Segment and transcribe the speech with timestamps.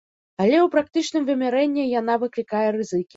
[0.43, 3.09] Але ў практычным вымярэнні яна выклікае рызыкі.